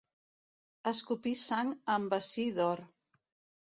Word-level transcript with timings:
Escopir 0.93 1.35
sang 1.43 1.71
en 1.99 2.11
bací 2.17 2.51
d'or. 2.61 2.87